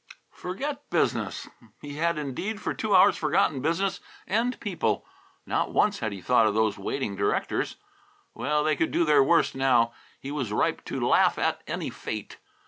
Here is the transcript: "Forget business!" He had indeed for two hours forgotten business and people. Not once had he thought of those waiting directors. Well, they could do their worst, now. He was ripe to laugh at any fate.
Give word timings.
"Forget 0.33 0.89
business!" 0.89 1.47
He 1.79 1.97
had 1.97 2.17
indeed 2.17 2.59
for 2.59 2.73
two 2.73 2.95
hours 2.95 3.15
forgotten 3.17 3.61
business 3.61 3.99
and 4.25 4.59
people. 4.59 5.05
Not 5.45 5.73
once 5.73 5.99
had 5.99 6.11
he 6.11 6.21
thought 6.21 6.47
of 6.47 6.55
those 6.55 6.75
waiting 6.75 7.15
directors. 7.15 7.75
Well, 8.33 8.63
they 8.63 8.75
could 8.75 8.89
do 8.89 9.05
their 9.05 9.23
worst, 9.23 9.53
now. 9.53 9.93
He 10.19 10.31
was 10.31 10.51
ripe 10.51 10.83
to 10.85 10.99
laugh 11.07 11.37
at 11.37 11.61
any 11.67 11.91
fate. 11.91 12.39